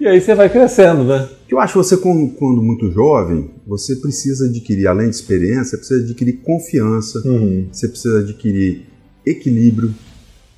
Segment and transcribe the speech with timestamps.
[0.00, 1.28] E aí você vai crescendo, né?
[1.50, 6.04] eu acho que você, quando, muito jovem, você precisa adquirir, além de experiência, você precisa
[6.04, 7.66] adquirir confiança, Uhum.
[7.70, 8.86] você precisa adquirir
[9.26, 9.92] equilíbrio,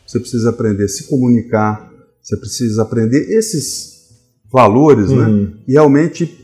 [0.07, 1.90] você precisa aprender a se comunicar,
[2.22, 3.93] você precisa aprender esses
[4.52, 5.26] valores, né?
[5.26, 5.52] Uhum.
[5.64, 6.38] Que realmente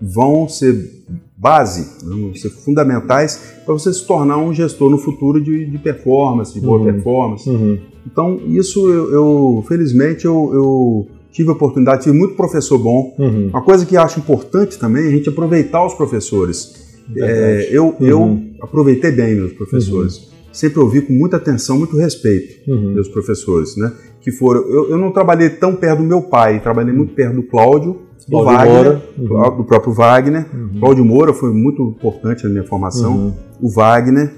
[0.00, 1.04] vão ser
[1.36, 5.78] base, né, vão ser fundamentais para você se tornar um gestor no futuro de, de
[5.78, 6.84] performance, de boa Uhum.
[6.84, 7.48] performance.
[7.50, 7.78] Uhum.
[8.06, 13.14] Então, isso eu, eu felizmente, eu, eu tive a oportunidade, tive muito professor bom.
[13.18, 13.48] Uhum.
[13.48, 16.86] Uma coisa que acho importante também é a gente aproveitar os professores.
[17.08, 17.32] Verdade.
[17.32, 18.06] É, eu, Uhum.
[18.06, 20.28] eu aproveitei bem meus professores.
[20.52, 22.92] Sempre ouvi com muita atenção, muito respeito Uhum.
[22.94, 23.92] meus professores, né?
[24.20, 24.60] Que foram.
[24.62, 28.44] Eu, eu não trabalhei tão perto do meu pai, trabalhei muito perto do Cláudio, do
[28.44, 29.00] Wagner.
[29.18, 29.56] Uhum.
[29.58, 30.46] do próprio Wagner.
[30.52, 30.80] Uhum.
[30.80, 33.12] Cláudio Moura foi muito importante na minha formação.
[33.16, 33.34] Uhum.
[33.62, 34.30] O Wagner.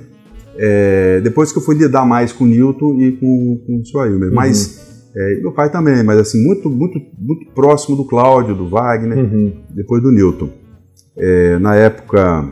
[0.56, 4.06] é, depois que eu fui lidar mais com o Newton e com, com o.
[4.06, 4.28] Hilmer.
[4.28, 4.34] Uhum.
[4.34, 9.18] Mas é, meu pai também, mas assim, muito, muito, muito próximo do Cláudio, do Wagner
[9.18, 9.52] Uhum.
[9.70, 10.48] depois do Newton.
[11.16, 12.48] É, na época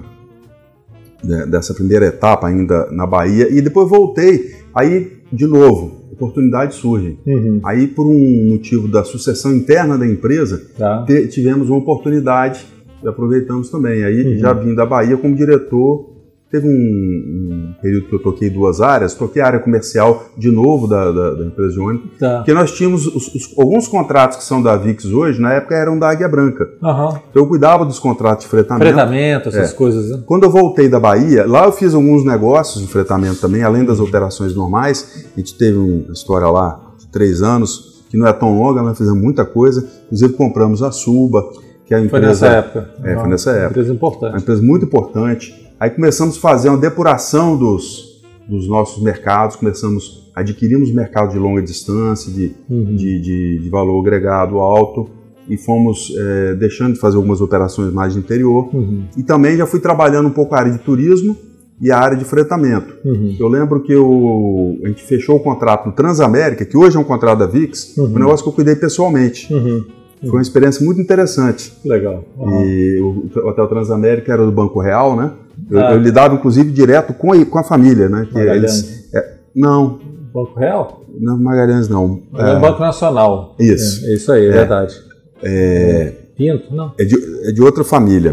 [1.25, 7.19] né, dessa primeira etapa ainda na Bahia, e depois voltei, aí de novo, oportunidades surgem.
[7.27, 7.61] Uhum.
[7.65, 11.05] Aí por um motivo da sucessão interna da empresa, Tá.
[11.31, 12.67] tivemos uma oportunidade
[13.05, 14.03] e aproveitamos também.
[14.05, 14.39] Aí Uhum.
[14.39, 16.18] já vim da Bahia como diretor,
[16.51, 20.87] teve um, um período que eu toquei duas áreas, toquei a área comercial de novo
[20.87, 22.37] da, da, da empresa de ônibus, Tá.
[22.39, 25.99] porque nós tínhamos os- os- alguns contratos que são da VIX hoje, na época eram
[25.99, 26.67] da Águia Branca.
[26.83, 27.21] Aham.
[27.31, 28.87] Então eu cuidava dos contratos de fretamento.
[28.87, 29.75] Fretamento, essas É.
[29.75, 30.23] coisas, né?
[30.25, 34.01] Quando eu voltei da Bahia, lá eu fiz alguns negócios de fretamento também, além das
[34.01, 35.27] operações normais.
[35.37, 38.97] A gente teve uma história lá de três anos, que não é tão longa, mas
[38.97, 39.87] fizemos muita coisa.
[40.07, 41.43] Inclusive compramos a Suba,
[41.85, 42.91] que é a Foi empresa, nessa época.
[43.05, 43.69] É, foi nessa época.
[43.71, 44.43] Empresa uma importante.
[44.43, 45.68] empresa muito importante.
[45.79, 51.63] Aí começamos a fazer uma depuração dos, dos nossos mercados, começamos, adquirimos mercado de longa
[51.63, 52.97] distância, de, Uhum.
[52.97, 55.09] de, de- de valor agregado alto,
[55.49, 58.69] e fomos eh, deixando de fazer algumas operações mais de interior.
[58.75, 59.05] Uhum.
[59.17, 61.35] E também já fui trabalhando um pouco a área de turismo
[61.81, 62.93] e a área de fretamento.
[63.03, 63.35] Uhum.
[63.41, 67.05] Eu lembro que eu, a gente fechou o contrato no Transamérica, que hoje é um
[67.05, 68.05] contrato da VIX, Uhum.
[68.07, 69.51] um negócio que eu cuidei pessoalmente.
[69.55, 69.85] Uhum.
[70.23, 71.73] Foi uma experiência muito interessante.
[71.85, 72.25] Legal.
[72.65, 75.31] E o Hotel Transamérica era do Banco Real, né?
[75.71, 75.93] Eu, Ah.
[75.93, 78.27] eu lidava, inclusive, direto com a, com a família, né?
[78.31, 79.11] Que eles,
[79.55, 79.99] não,
[80.33, 81.03] Banco Real?
[81.21, 82.23] não Magalhães não.
[82.37, 82.51] É.
[82.53, 83.55] É, Banco Nacional.
[83.59, 84.07] Isso.
[84.07, 84.95] É, é isso aí, é, verdade.
[85.43, 86.73] é, Pinto?
[86.75, 86.93] Não.
[86.99, 87.17] é de,
[87.49, 88.33] é de outra família.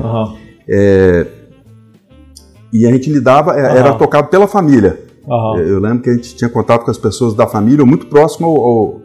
[0.68, 1.26] É,
[2.72, 5.00] e a gente lidava, é, era tocado pela família.
[5.28, 5.58] Aham.
[5.60, 8.58] Eu lembro que a gente tinha contato com as pessoas da família, muito próximo ao,
[8.58, 9.02] ao-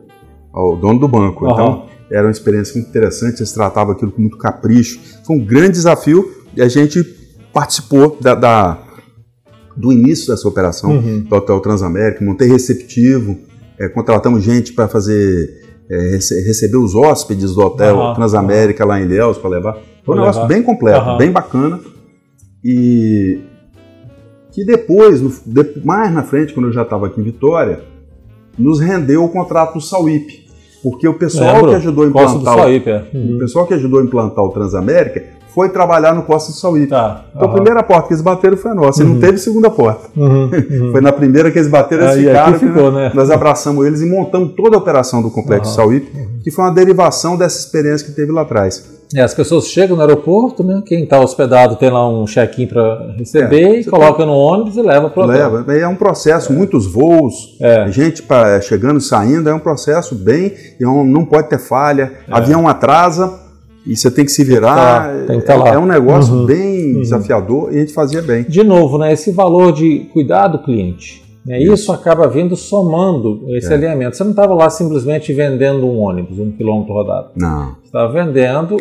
[0.53, 1.47] ao dono do banco.
[1.49, 5.01] Então, era uma experiência muito interessante, eles tratavam aquilo com muito capricho.
[5.25, 7.03] Foi um grande desafio e a gente
[7.53, 8.79] participou da, da-
[9.77, 11.21] do início dessa operação Uhum.
[11.23, 13.39] do Hotel Transamérica, montei receptivo,
[13.79, 15.59] eh, contratamos gente para fazer
[15.93, 18.15] eh, rece- receber os hóspedes do Hotel Aham.
[18.15, 19.73] Transamérica lá em Ilhéus para levar.
[19.73, 20.55] Foi um Pra negócio levar.
[20.55, 21.19] bem completo, Aham.
[21.19, 21.81] bem bacana.
[22.65, 23.41] E
[24.53, 27.81] que depois, no- de- mais na frente, quando eu já estava aqui em Vitória,
[28.59, 30.47] nos rendeu o contrato do Sauípe.
[30.83, 31.71] Porque o pessoal Lembro.
[31.71, 33.11] que ajudou a implantar o, Sauípe, é.
[33.13, 33.39] o Uhum.
[33.39, 35.25] pessoal que ajudou a implantar o Transamérica
[35.55, 36.89] foi trabalhar no Costa do Sauípe.
[36.89, 37.25] Tá.
[37.35, 39.15] Então a primeira porta que eles bateram foi a nossa, e Uhum.
[39.15, 40.09] não teve segunda porta.
[40.17, 40.45] Uhum.
[40.45, 40.91] Uhum.
[40.93, 42.59] Foi na primeira que eles bateram, eles Aí ficaram.
[42.59, 43.11] ficou, né?
[43.15, 45.77] Nós abraçamos eles e montamos toda a operação do Complexo Aham.
[45.89, 46.11] Sauípe,
[46.43, 48.99] que foi uma derivação dessa experiência que teve lá atrás.
[49.13, 50.81] É, as pessoas chegam no aeroporto, né?
[50.87, 54.83] Quem está hospedado tem lá um check-in para receber, É, e coloca no ônibus e
[54.83, 55.27] leva para o.
[55.27, 57.91] Leva, é um processo, muitos voos, É.
[57.91, 62.13] gente pra, chegando e saindo, é um processo bem, e não- não pode ter falha,
[62.31, 63.33] avião atrasa
[63.87, 64.77] e você tem que se virar.
[64.77, 65.69] tá- tem que tá é, lá.
[65.71, 66.47] é um negócio Uhum.
[66.47, 67.01] bem Uhum.
[67.01, 68.45] desafiador e a gente fazia bem.
[68.45, 69.13] De novo, né?
[69.13, 71.21] Esse valor de cuidar do cliente.
[71.47, 73.75] Né, isso acaba vindo somando esse É.
[73.75, 74.15] alinhamento.
[74.15, 77.29] Você não estava lá simplesmente vendendo um ônibus, um quilômetro rodado.
[77.35, 77.77] Não.
[77.81, 78.77] Você estava vendendo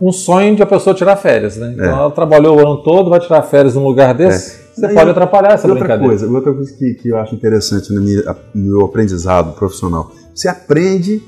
[0.00, 1.72] um sonho de a pessoa tirar férias, né?
[1.74, 1.88] Então É.
[1.90, 5.68] ela trabalhou o ano todo, vai tirar férias num lugar desse, você pode atrapalhar essa
[5.68, 6.08] outra brincadeira.
[6.16, 8.22] coisa, outra coisa que, que eu acho interessante no meu,
[8.54, 11.20] no meu aprendizado profissional, você aprende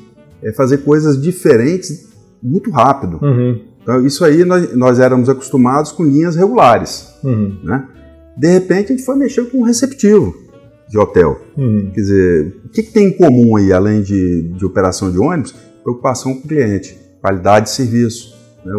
[0.49, 2.09] a fazer coisas diferentes
[2.43, 3.19] muito rápido.
[3.23, 7.87] Uhum, Então, isso aí nós, nós éramos acostumados com linhas regulares, uhum, né?
[8.37, 10.35] De repente a gente foi mexer com um receptivo
[10.89, 11.41] de hotel.
[11.57, 11.91] uhum.
[11.95, 15.55] Quer dizer, o que, que tem em comum aí, além de, de operação de ônibus?
[15.83, 18.35] Preocupação com o cliente, qualidade de serviço,
[18.65, 18.73] né?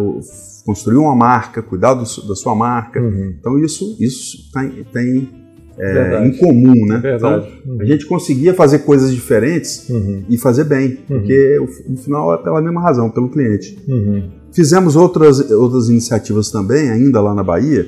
[0.64, 3.00] Construir uma marca, cuidar do da sua marca.
[3.00, 3.34] Uhum.
[3.38, 5.28] Então isso, isso tem, tem,
[5.78, 6.28] é, Verdade.
[6.28, 6.98] em comum, né?
[6.98, 7.48] Verdade.
[7.64, 12.34] Então, a gente conseguia fazer coisas diferentes Uhum, e fazer bem, porque o- no final
[12.34, 13.78] é pela mesma razão, pelo cliente.
[13.88, 17.86] uhum, Fizemos outras, outras iniciativas também, ainda lá na Bahia,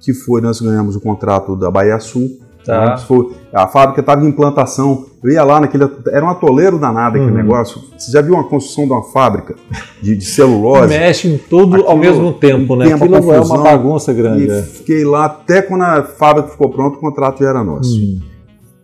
[0.00, 2.30] que foi, nós ganhamos o contrato da Bahia Sul,
[2.68, 2.96] Tá.
[2.98, 5.06] Foi, a fábrica estava em implantação.
[5.24, 5.84] Eu ia lá naquele.
[6.12, 7.36] Era um atoleiro danado aquele Uhum.
[7.36, 7.80] negócio.
[7.96, 9.54] Você já viu uma construção de uma fábrica
[10.02, 10.88] de, de celulose?
[10.88, 12.84] Mexe em tudo ao Aquilo- mesmo tempo, né?
[12.86, 14.44] tempo, Aquilo é confusão, uma bagunça grande.
[14.46, 14.62] E é.
[14.62, 17.96] fiquei lá até quando a fábrica ficou pronta, o contrato já era nosso.
[17.96, 18.20] Hum.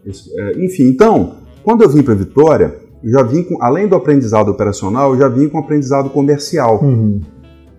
[0.05, 3.95] Isso, é, enfim, então, quando eu vim para Vitória, eu já vim com, além do
[3.95, 6.81] aprendizado operacional, eu já vim com aprendizado comercial.
[6.83, 7.21] Uhum.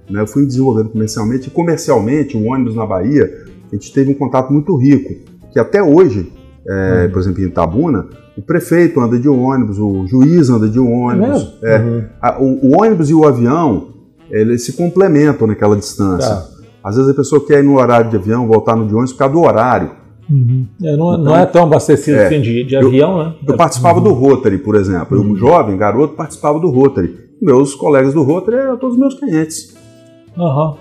[0.10, 0.22] né?
[0.22, 1.48] Eu fui desenvolvendo comercialmente.
[1.48, 3.30] E comercialmente, o ônibus na Bahia,
[3.72, 5.13] a gente teve um contato muito rico.
[5.56, 6.34] Que até hoje,
[6.69, 7.12] é, Uhum.
[7.13, 8.07] por exemplo, em Itabuna,
[8.38, 11.30] o prefeito anda de ônibus, o juiz anda de É ônibus.
[11.30, 11.52] mesmo?
[11.63, 11.80] É.
[11.80, 12.04] Uhum.
[12.22, 13.88] A- o, o ônibus e o avião,
[14.30, 16.30] eles se complementam naquela distância.
[16.30, 16.46] Tá.
[16.84, 19.19] Às vezes a pessoa quer ir no horário de avião, voltar no de ônibus por
[19.19, 19.92] causa do horário.
[20.30, 22.25] É, não, Então, não é tão abastecido é.
[22.28, 23.34] assim de, de Eu- avião, né?
[23.48, 25.16] Eu participava do Rotary, por exemplo.
[25.16, 25.38] Eu, Uhum.
[25.38, 27.16] jovem, garoto, participava do Rotary.
[27.42, 29.74] Meus colegas do Rotary eram todos meus clientes.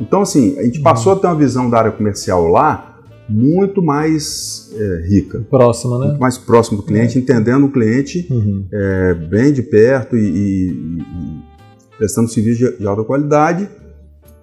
[0.00, 2.94] Então, assim, a gente passou a ter uma visão da área comercial lá
[3.29, 6.06] muito mais é, rica, Próxima, né?
[6.09, 8.65] muito mais próximo do cliente, entendendo o cliente Uhum.
[8.73, 11.43] é, bem de perto e, e- e
[11.97, 13.69] prestando serviço de, de alta qualidade.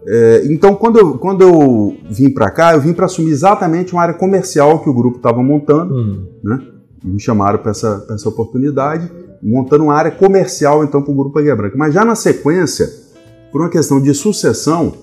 [0.07, 4.01] É, então, quando eu, quando eu vim para cá, eu vim para assumir exatamente uma
[4.01, 5.93] área comercial que o grupo estava montando.
[5.93, 6.27] Uhum.
[7.03, 9.11] Me chamaram para essa, pra essa oportunidade,
[9.43, 11.75] montando uma área comercial então para o Grupo Águia Branca.
[11.77, 12.87] Mas já na sequência,
[13.51, 14.93] por uma questão de sucessão,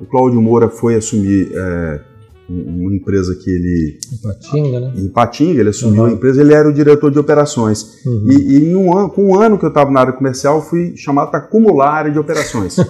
[0.00, 2.00] o Cláudio Moura foi assumir é,
[2.48, 3.98] uma empresa que ele.
[4.22, 4.92] Patinga, né?
[4.96, 6.08] Em Patinga, ele assumiu Uhum.
[6.08, 8.04] a empresa, ele era o diretor de operações.
[8.06, 8.26] Uhum.
[8.30, 10.92] E, e em um ano, com um ano que eu estava na área comercial, fui
[10.96, 12.76] chamado para acumular a área de operações.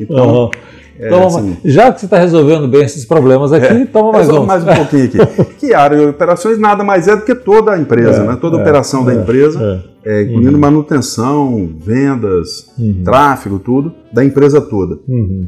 [0.00, 0.50] Então, Aham.
[0.98, 4.44] é, Toma assim, já que você está resolvendo bem esses problemas aqui, toma mais um.
[4.46, 5.18] mais um pouquinho aqui.
[5.58, 8.38] que a área de operações nada mais é do que toda a empresa, É, né?
[8.40, 10.20] toda a é, operação da é, empresa, É.
[10.20, 13.02] é, incluindo manutenção, vendas, Uhum.
[13.04, 14.98] tráfego, tudo, da empresa toda.
[15.06, 15.46] Uhum.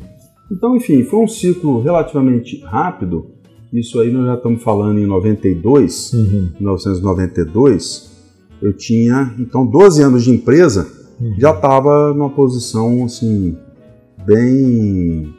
[0.50, 3.26] Então, enfim, foi um ciclo relativamente rápido.
[3.72, 6.48] Isso aí nós já estamos falando em 92, Uhum.
[6.58, 8.10] 1992.
[8.60, 10.86] Eu tinha, então, 12 anos de empresa,
[11.20, 11.34] Uhum.
[11.38, 13.56] já estava numa posição, assim,
[14.26, 15.32] bem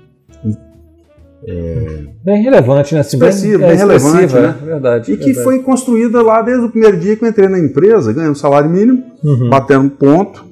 [2.24, 3.00] Bem relevante, né?
[3.00, 5.12] Assim, bem, bem é, relevante, é, Verdade.
[5.12, 5.44] E que verdade.
[5.44, 9.04] foi construída lá desde o primeiro dia que eu entrei na empresa, ganhando salário mínimo,
[9.24, 9.50] Uhum.
[9.50, 10.46] batendo ponto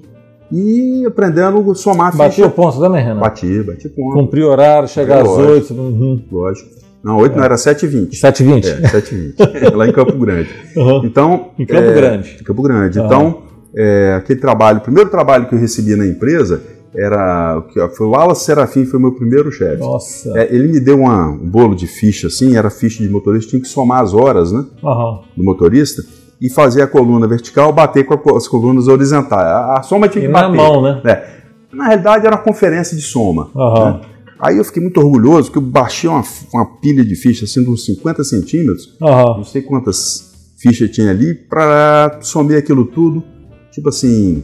[0.51, 2.48] e aprendendo a somar Bateu ficha.
[2.48, 3.19] o ponto também, Renan?
[3.19, 5.51] Bati, bati ponto, Cumprir horário, chegar às Lógico.
[5.51, 5.74] 8.
[5.74, 6.24] Uhum.
[6.31, 6.69] lógico.
[7.04, 8.10] Não, 8 não, era 7h20.
[8.19, 8.66] 7h20.
[8.66, 9.74] É, 7h20.
[9.75, 10.50] lá em Campo Grande.
[10.75, 11.01] Uhum.
[11.06, 12.38] Então, Em Campo é, Grande.
[12.42, 13.00] em Campo Grande.
[13.00, 13.04] Ah.
[13.06, 13.42] Então,
[13.75, 16.62] é, aquele trabalho, o primeiro trabalho que eu recebi na empresa
[16.95, 17.63] era
[17.95, 19.78] foi o Wallace Serafim, foi o meu primeiro chefe.
[19.80, 20.38] Nossa.
[20.38, 23.62] É, ele me deu uma- um bolo de ficha assim, era ficha de motorista, tinha
[23.62, 24.66] que somar as horas, né?
[24.84, 25.19] Aham.
[25.38, 26.02] do motorista
[26.42, 29.42] e fazer a coluna vertical bater com as colunas horizontais.
[29.46, 30.56] A, a soma tinha E que na bater.
[30.58, 31.02] mão, né?
[31.06, 31.40] É.
[31.74, 33.50] Na realidade era uma conferência de soma.
[33.56, 33.94] Aham.
[33.94, 34.02] né?
[34.40, 37.70] Aí eu fiquei muito orgulhoso porque eu baixei uma, uma pilha de fichas assim de
[37.70, 39.38] uns 50 centímetros, Aham.
[39.38, 43.22] não sei quantas fichas tinha ali, para somar aquilo tudo.
[43.72, 44.42] Tipo assim,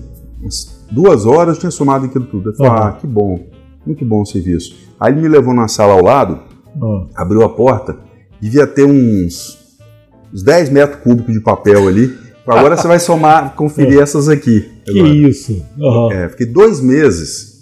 [0.91, 2.49] duas horas eu tinha somado aquilo tudo.
[2.49, 2.87] Eu falei, Aham.
[2.87, 3.39] ah, que bom,
[3.85, 4.75] muito bom o serviço.
[4.99, 6.39] Aí ele me levou na sala ao lado,
[7.15, 7.97] abriu a porta,
[8.41, 9.57] devia ter uns,
[10.35, 12.13] uns 10 metros cúbicos de papel ali.
[12.45, 14.69] Agora você vai somar, conferir essas aqui.
[14.85, 15.13] Que Agora.
[15.15, 15.65] isso.
[15.81, 16.11] Aham.
[16.13, 17.55] É, fiquei dois meses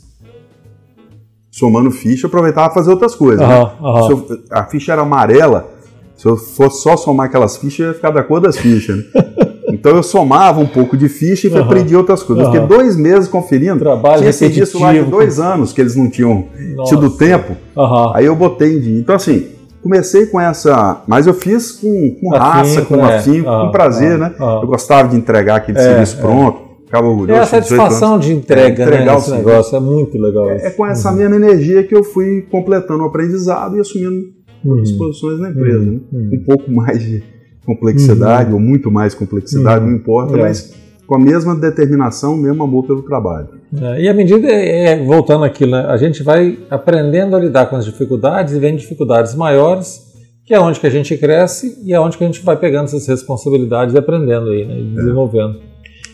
[1.51, 3.47] somando ficha, aproveitava fazer outras coisas.
[3.47, 3.55] né?
[3.81, 4.03] Aham.
[4.07, 5.69] Se eu- a ficha era amarela,
[6.17, 8.97] se eu fosse só somar aquelas fichas, eu ia ficar da cor das fichas.
[8.97, 9.03] Né?
[9.71, 11.61] Então eu somava um pouco de ficha e Aham.
[11.63, 12.43] aprendi outras coisas.
[12.43, 12.61] Eu Aham.
[12.61, 13.79] fiquei dois meses conferindo.
[13.79, 16.93] Trabalho Tinha serviço lá de dois anos que eles não tinham Nossa.
[16.95, 17.55] tido tempo.
[17.75, 18.11] Aham.
[18.13, 18.99] Aí eu botei em dia.
[18.99, 19.47] Então, assim,
[19.83, 21.03] comecei com essa.
[21.07, 23.17] Mas eu fiz com, com raça, com né?
[23.17, 24.35] afinco, Ah, com prazer, ah, né?
[24.39, 24.59] ah.
[24.63, 26.21] Eu gostava de entregar aquele É, serviço é.
[26.21, 27.39] pronto, ficava orgulhoso.
[27.39, 27.93] É a tinha 18 anos.
[27.93, 29.17] satisfação de entrega, É, entregar né?
[29.19, 30.49] Esse negócio é muito legal.
[30.49, 34.25] É com essa mesma energia que eu fui completando o aprendizado e assumindo
[34.65, 34.81] Uhum.
[34.81, 35.79] as posições na empresa.
[35.79, 35.91] Uhum.
[35.91, 35.99] né?
[36.13, 36.29] Uhum.
[36.33, 37.21] Um pouco mais de
[37.65, 39.91] complexidade, ou muito mais complexidade, Uhum.
[39.91, 40.41] não importa, É.
[40.41, 40.73] mas
[41.13, 43.49] com a mesma determinação, mesmo amor pelo trabalho.
[43.79, 47.75] É, e à medida, é, voltando aqui, né, a gente vai aprendendo a lidar com
[47.75, 50.11] as dificuldades e vem dificuldades maiores,
[50.43, 52.85] que é onde que a gente cresce e é onde que a gente vai pegando
[52.85, 55.59] essas responsabilidades e aprendendo aí, né, e desenvolvendo.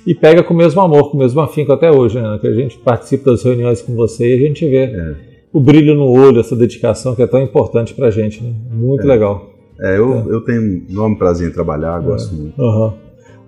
[0.05, 2.53] E pega com o mesmo amor, com o mesmo afinco até hoje, né, que a
[2.53, 5.15] gente participa das reuniões com você e a gente vê É.
[5.53, 8.51] o brilho no olho, essa dedicação que é tão importante pra gente, né?
[8.69, 9.47] Muito legal.
[9.79, 12.61] É, eu, eu tenho um enorme prazer em trabalhar, gosto muito.
[12.61, 12.93] Aham.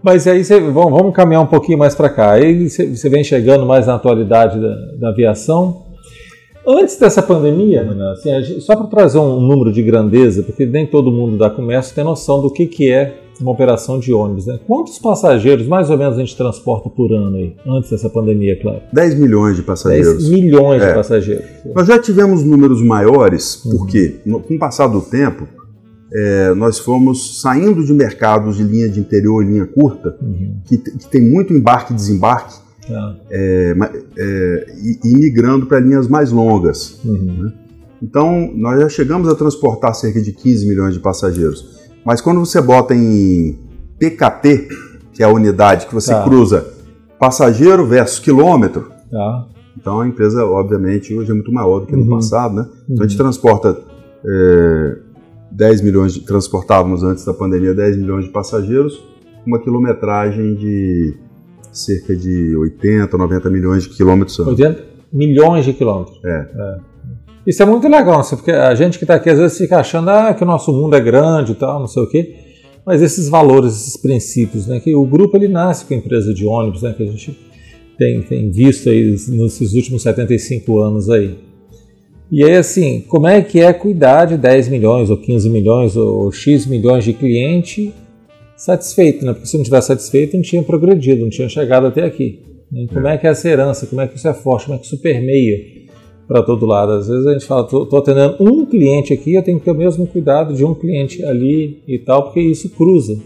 [0.04, 2.32] Mas aí você, vamos, vamos caminhar um pouquinho mais para cá.
[2.32, 5.84] Aí você, você vem chegando mais na atualidade da, da aviação.
[6.68, 10.86] Antes dessa pandemia, Renan, assim, gente- só para trazer um número de grandeza, porque nem
[10.86, 14.46] todo mundo da comércio tem noção do que, que é uma operação de ônibus.
[14.46, 14.60] Né?
[14.68, 17.56] Quantos passageiros mais ou menos a gente transporta por ano aí?
[17.66, 18.82] Antes dessa pandemia, claro.
[18.94, 20.30] 10 milhões de 10 passageiros.
[20.30, 20.88] milhões É.
[20.90, 21.46] de passageiros.
[21.76, 23.78] Nós já tivemos números maiores, Uhum.
[23.78, 25.48] porque no- com o passar do tempo,
[26.14, 30.60] é, nós fomos saindo de mercados de linha de interior e linha curta, Uhum.
[30.66, 32.56] que, que tem muito embarque e desembarque,
[32.88, 33.16] Tá.
[33.30, 33.76] é,
[34.18, 37.00] é, e, e migrando para linhas mais longas.
[37.06, 37.52] Uhum.
[38.02, 41.80] Então, nós já chegamos a transportar cerca de 15 milhões de passageiros.
[42.04, 43.58] Mas quando você bota em
[44.00, 44.68] PKT,
[45.14, 46.24] que é a unidade que você Tá.
[46.24, 46.66] cruza
[47.20, 49.48] passageiro versus quilômetro, Tá.
[49.80, 52.10] então a empresa, obviamente, hoje é muito maior do que no Uhum.
[52.10, 52.66] passado, né?
[52.90, 53.10] Então a Uhum.
[53.10, 53.78] gente transporta
[54.26, 54.98] é,
[55.52, 59.04] 10 milhões, de, transportávamos antes da pandemia 10 milhões de passageiros,
[59.46, 61.16] uma quilometragem de
[61.72, 64.50] cerca de 80, 90 milhões de quilômetros ano.
[64.50, 66.20] 80 milhões de quilômetros.
[66.24, 66.48] É.
[67.46, 70.10] Isso é muito legal, assim, porque a gente que está aqui às vezes fica achando
[70.10, 72.36] ah, que o nosso mundo é grande e tal, não sei o quê.
[72.86, 74.80] Mas esses valores, esses princípios, né?
[74.80, 76.94] Que o grupo ele nasce com a empresa de ônibus, né?
[76.94, 77.38] Que a gente
[77.98, 81.38] tem, tem visto aí nesses últimos 75 anos aí.
[82.32, 86.32] E aí, assim, como é que é cuidar de 10 milhões, ou 15 milhões, ou
[86.32, 87.94] X milhões de cliente
[88.56, 89.34] satisfeito, né?
[89.34, 92.40] Porque se não tivesse satisfeito, não tinha progredido, não tinha chegado até aqui.
[92.72, 92.86] né?
[92.94, 94.86] Como é que é essa herança, como é que isso é forte, como é que
[94.86, 95.58] isso permeia
[96.26, 96.94] para todo lado.
[96.94, 99.76] Às vezes a gente fala, estou atendendo um cliente aqui, eu tenho que ter o
[99.76, 103.20] mesmo cuidado de um cliente ali e tal, porque isso cruza.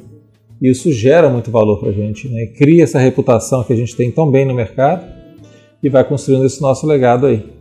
[0.59, 2.47] Isso gera muito valor para a gente, né?
[2.57, 5.05] cria essa reputação que a gente tem tão bem no mercado
[5.83, 7.54] e vai construindo esse nosso legado aí.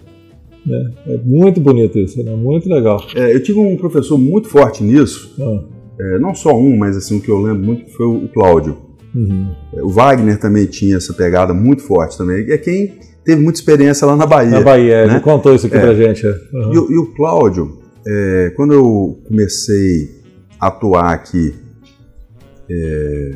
[0.66, 0.90] Né?
[1.06, 2.34] É muito bonito isso, né?
[2.34, 3.04] muito legal.
[3.14, 5.64] É, eu tive um professor muito forte nisso, Ah,
[6.00, 8.76] é, não só um, mas assim, o que eu lembro muito foi o Cláudio.
[9.14, 9.48] uhum.
[9.72, 12.50] É, O Wagner também tinha essa pegada muito forte também.
[12.50, 12.94] É quem
[13.24, 14.50] teve muita experiência lá na Bahia.
[14.50, 15.12] Na Bahia, né?
[15.14, 15.80] ele contou isso aqui É.
[15.80, 16.26] pra gente.
[16.26, 16.30] é.
[16.52, 16.72] Uhum.
[16.74, 20.10] E, o- e o Cláudio, é, quando eu comecei
[20.60, 21.54] a atuar aqui,
[22.70, 23.30] é,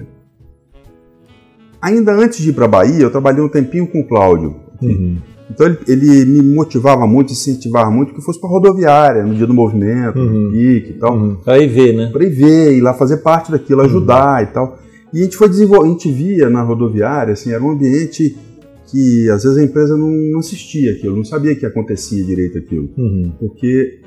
[1.81, 4.57] ainda antes de ir para a Bahia, eu trabalhei um tempinho com o Cláudio.
[4.83, 5.17] Uhum.
[5.51, 9.47] Então ele, ele me motivava muito, incentivava muito que eu fosse para rodoviária, no dia
[9.47, 10.45] do movimento, Uhum.
[10.47, 11.37] no pique e tal, Uhum.
[11.47, 12.11] Aí vê, né?
[12.13, 14.79] para ir ver, ir lá fazer parte daquilo, ajudar e tal.
[15.13, 18.37] E a gente foi desenvolvendo, a gente via na rodoviária, assim, era um ambiente
[18.91, 22.89] que às vezes a empresa não, não assistia aquilo, não sabia que acontecia direito aquilo
[22.97, 23.33] Uhum.
[23.39, 24.01] porque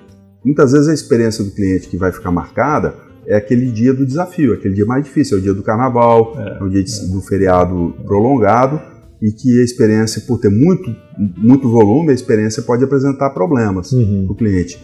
[0.43, 2.93] muitas vezes a experiência do cliente que vai ficar marcada
[3.27, 6.63] é aquele dia do desafio, aquele dia mais difícil, é o dia do carnaval, é,
[6.63, 8.79] o dia de- do feriado prolongado
[9.21, 10.95] e que a experiência, por ter muito,
[11.37, 14.25] muito volume, a experiência pode apresentar problemas Uhum.
[14.25, 14.79] para o cliente.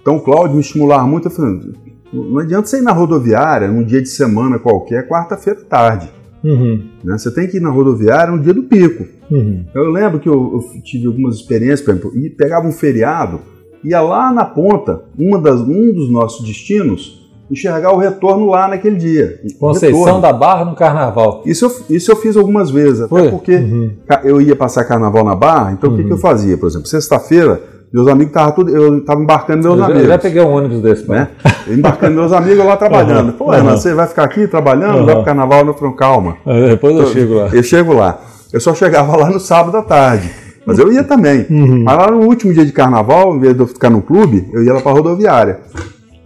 [0.00, 1.72] Então o Cláudio me estimulava muito, falei,
[2.12, 6.10] não adianta você ir na rodoviária num dia de semana qualquer, quarta-feira tarde.
[6.42, 6.84] Uhum.
[7.02, 7.18] Né?
[7.18, 9.04] Você tem que ir na rodoviária no dia do pico.
[9.30, 9.64] Uhum.
[9.74, 13.40] Eu lembro que eu, eu tive algumas experiências, por exemplo, e pegava um feriado,
[13.82, 17.17] ia lá na ponta, uma das, um dos nossos destinos,
[17.50, 19.40] enxergar o retorno lá naquele dia.
[19.58, 20.20] Conceição Retorno.
[20.20, 21.42] da Barra no Carnaval.
[21.46, 23.30] Isso eu, isso eu fiz algumas vezes, até Foi?
[23.30, 23.90] porque Uhum.
[24.24, 26.06] eu ia passar carnaval na Barra, então o que, Uhum.
[26.08, 26.56] que eu fazia?
[26.58, 27.60] Por exemplo, sexta-feira,
[27.92, 30.02] meus amigos estavam tudo, eu estava embarcando meus Eu amigos.
[30.02, 31.18] eu já peguei um ônibus desse, pai.
[31.20, 31.28] Né?
[31.66, 33.28] Eu Embarcando meus amigos lá trabalhando.
[33.28, 33.32] Uhum.
[33.32, 33.50] Pô, Uhum.
[33.52, 34.98] Renan, você vai ficar aqui trabalhando?
[34.98, 35.06] Uhum.
[35.06, 35.66] Vai pro carnaval?
[35.66, 36.36] Eu falei, calma.
[36.46, 37.48] É, Depois eu chego lá.
[37.52, 38.20] Eu chego lá.
[38.52, 40.30] Eu só chegava lá no sábado à tarde.
[40.66, 41.46] Mas eu ia também.
[41.48, 41.82] Uhum.
[41.84, 44.62] Mas lá no último dia de carnaval, em vez de eu ficar no clube, eu
[44.62, 45.60] ia lá para rodoviária.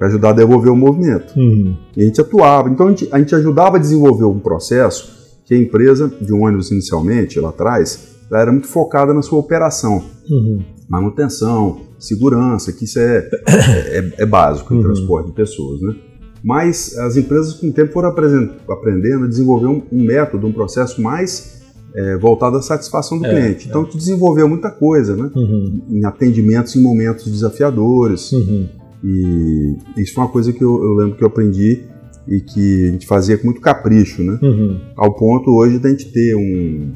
[0.02, 1.32] Para ajudar a devolver o movimento.
[1.38, 1.76] Uhum.
[1.97, 2.68] E a gente atuava.
[2.68, 5.12] Então a gente, a gente ajudava a desenvolver um processo
[5.44, 10.02] que a empresa de ônibus inicialmente, lá atrás, ela era muito focada na sua operação.
[10.28, 10.59] Uhum.
[10.88, 14.82] Manutenção, segurança, que isso é, é, é básico em Uhum.
[14.82, 15.80] transporte de pessoas.
[15.80, 15.94] Né?
[16.42, 21.00] Mas as empresas com o tempo foram aprendendo a desenvolver um, um método, um processo
[21.00, 21.62] mais
[21.94, 23.66] é, voltado à satisfação do É, cliente.
[23.66, 23.68] é.
[23.68, 25.30] Então, tu desenvolveu muita coisa, né?
[25.37, 25.80] Uhum.
[25.90, 28.32] Em atendimentos em momentos desafiadores.
[28.32, 28.66] Uhum.
[29.04, 31.82] E isso foi uma coisa que eu, eu lembro que eu aprendi
[32.28, 34.38] e que a gente fazia com muito capricho, né?
[34.42, 34.78] Uhum.
[34.97, 36.92] Ao ponto hoje da gente ter um-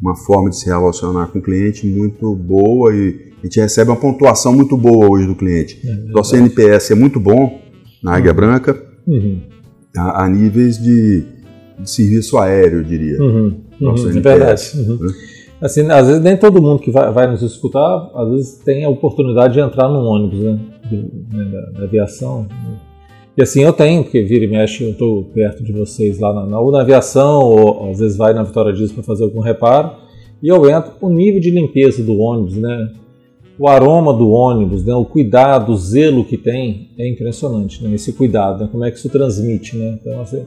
[0.00, 3.96] uma forma de se relacionar com o cliente muito boa e a gente recebe uma
[4.00, 5.78] pontuação muito boa hoje do cliente.
[5.86, 7.60] É, Nosso NPS é muito bom
[8.02, 8.74] na Águia Branca,
[9.06, 9.40] Uhum.
[9.96, 11.22] a, a níveis de,
[11.78, 13.20] de serviço aéreo, eu diria.
[13.22, 13.60] Uhum.
[13.80, 14.10] Nosso Uhum.
[14.10, 14.90] É NPS, verdade.
[14.90, 15.06] Uhum.
[15.06, 15.12] né?
[15.60, 18.88] Assim, às vezes nem todo mundo que vai, vai nos escutar, às vezes tem a
[18.88, 20.58] oportunidade de entrar num ônibus, né?
[20.96, 22.42] Né, da, da aviação.
[22.42, 22.78] né?
[23.36, 26.46] E assim, eu tenho, porque vira e mexe, eu estou perto de vocês lá na,
[26.46, 29.92] na, ou na aviação, ou às vezes vai na Vitória Dias para fazer algum reparo,
[30.42, 32.92] e eu entro, o nível de limpeza do ônibus, né?
[33.58, 34.94] O aroma do ônibus, né?
[34.94, 37.94] o cuidado, o zelo que tem, é impressionante, né?
[37.94, 38.68] Esse cuidado, né?
[38.70, 39.98] como é que isso transmite, né?
[40.00, 40.44] Então, assim,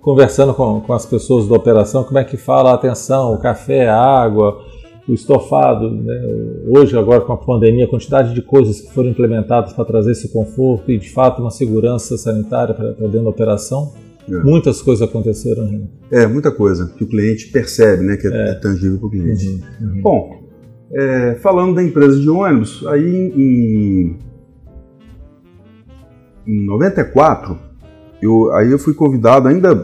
[0.00, 3.96] conversando com, com as pessoas da operação, como é que fala atenção, o café, a
[3.96, 4.58] água,
[5.08, 5.90] o estofado.
[5.90, 6.14] Né?
[6.68, 10.32] Hoje, agora com a pandemia, a quantidade de coisas que foram implementadas para trazer esse
[10.32, 13.92] conforto e, de fato, uma segurança sanitária para dentro da operação.
[14.28, 14.36] É.
[14.38, 15.66] Muitas coisas aconteceram.
[15.66, 15.82] Né?
[16.10, 18.16] É, muita coisa que o cliente percebe, né?
[18.16, 19.48] Que é, é tangível para o cliente.
[19.48, 20.00] Uhum, uhum.
[20.00, 20.44] Bom,
[20.92, 24.16] é, falando da empresa de ônibus, aí em,
[26.46, 27.58] em 94,
[28.22, 29.74] eu, aí eu fui convidado ainda,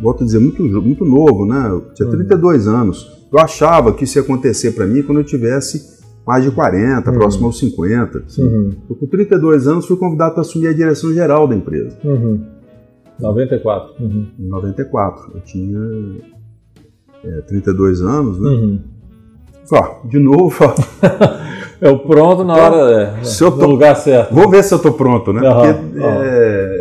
[0.00, 1.68] volto a dizer, muito, muito novo, né?
[1.68, 2.76] Eu tinha 32 uhum.
[2.76, 3.26] anos.
[3.32, 5.94] Eu achava que isso ia acontecer para mim quando eu tivesse
[6.26, 7.16] mais de 40, uhum.
[7.16, 8.18] próximo aos 50.
[8.18, 8.42] Assim.
[8.42, 8.72] Uhum.
[8.88, 11.96] Eu, com 32 anos, fui convidado para assumir a direção geral da empresa.
[12.04, 12.44] Uhum.
[13.20, 13.94] 94.
[14.00, 14.26] Uhum.
[14.38, 15.32] Em 94.
[15.34, 15.78] Eu tinha
[17.24, 18.50] é, 32 anos, né?
[18.50, 18.80] Uhum.
[19.72, 20.74] Ó, de novo, ó.
[21.80, 24.32] É o pronto na hora, é, se eu tô, no lugar certo.
[24.32, 25.40] Vou ver se eu estou pronto, né?
[25.42, 26.04] Porque uhum.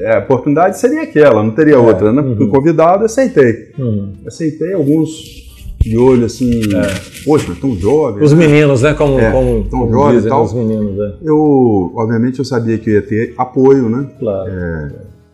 [0.04, 2.22] É, a oportunidade seria aquela, não teria é, outra, né?
[2.22, 2.50] Porque uhum.
[2.50, 3.72] convidado, aceitei.
[3.80, 4.12] Uhum.
[4.28, 5.42] Aceitei alguns
[5.80, 7.24] de olho assim, é.
[7.24, 8.22] poxa, mas tão jovem.
[8.22, 8.46] Os né?
[8.46, 8.94] meninos, né?
[8.94, 10.44] Como, é, como, tão como jovem e tal.
[10.44, 11.18] Os meninos, é.
[11.22, 14.10] Eu, obviamente, eu sabia que eu ia ter apoio, né?
[14.20, 14.50] Claro.
[14.52, 14.92] É,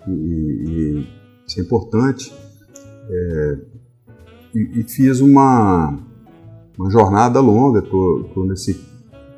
[0.07, 1.07] e, e,
[1.47, 2.31] isso é importante.
[3.09, 3.57] É,
[4.53, 5.97] e, e, fiz uma,
[6.77, 8.79] uma jornada longa, tô, tô nesse,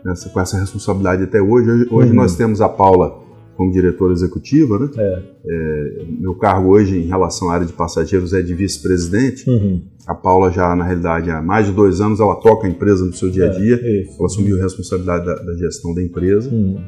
[0.03, 1.71] nessa, com essa responsabilidade até hoje.
[1.71, 2.15] Hoje, hoje uhum.
[2.15, 3.21] nós temos a Paula
[3.61, 4.89] como diretora executiva, né?
[4.97, 5.21] É.
[5.45, 9.47] É, meu cargo hoje em relação à área de passageiros é de vice-presidente.
[9.47, 9.83] Uhum.
[10.07, 13.13] A Paula já, na realidade, há mais de dois anos, ela toca a empresa no
[13.13, 13.79] seu dia a é, dia.
[13.83, 16.49] É, ela assumiu a responsabilidade da, da gestão da empresa.
[16.49, 16.81] Uhum.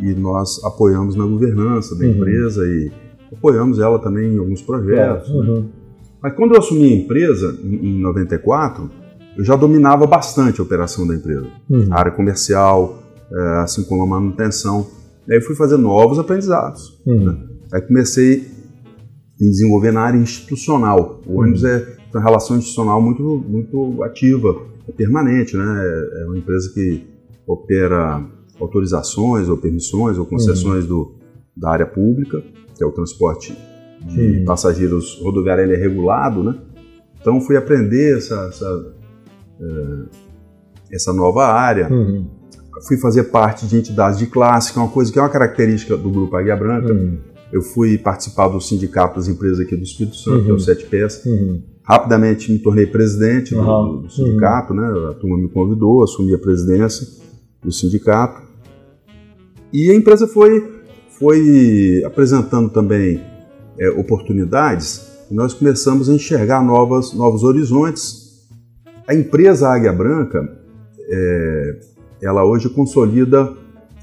[0.00, 2.10] E nós apoiamos na governança da uhum.
[2.10, 2.90] empresa e
[3.32, 5.28] apoiamos ela também em alguns projetos.
[5.28, 5.36] Né?
[5.36, 5.68] Uhum.
[6.20, 8.90] Mas quando eu assumi a empresa, em, em 94,
[9.36, 11.46] eu já dominava bastante a operação da empresa.
[11.70, 11.86] Uhum.
[11.92, 14.97] A área comercial, é, assim como a manutenção.
[15.30, 17.00] Aí eu fui fazer novos aprendizados.
[17.06, 17.24] Uhum.
[17.24, 17.38] Né?
[17.72, 18.46] Aí comecei
[19.40, 21.20] a me desenvolver na área institucional.
[21.26, 21.68] O ônibus uhum.
[21.68, 24.56] é uma relação institucional muito, muito ativa,
[24.88, 25.64] é permanente, né?
[26.22, 27.06] É uma empresa que
[27.46, 28.24] opera
[28.58, 30.88] autorizações ou permissões ou concessões uhum.
[30.88, 31.14] do,
[31.56, 32.42] da área pública,
[32.76, 33.56] que é o transporte
[34.06, 34.44] de uhum.
[34.44, 36.58] passageiros rodoviário ele é regulado, né?
[37.20, 38.94] Então fui aprender essa, essa,
[39.60, 41.92] é, essa nova área.
[41.92, 42.37] Uhum.
[42.86, 45.96] Fui fazer parte de entidades de classe, que é uma coisa que é uma característica
[45.96, 46.92] do Grupo Águia Branca.
[46.92, 47.18] Uhum.
[47.52, 51.26] Eu fui participar do sindicato das empresas aqui do Espírito Santo, que é o 7PS.
[51.26, 51.32] Uhum.
[51.32, 51.62] Uhum.
[51.82, 54.86] Rapidamente me tornei presidente do, do sindicato, né?
[55.10, 57.06] A turma me convidou, assumi a presidência
[57.62, 58.42] do sindicato.
[59.72, 60.82] E a empresa foi,
[61.18, 63.22] foi apresentando também
[63.78, 68.46] é, oportunidades e nós começamos a enxergar novas, novos horizontes.
[69.06, 70.40] A empresa Águia Branca,
[71.08, 71.80] é,
[72.22, 73.52] ela hoje consolida,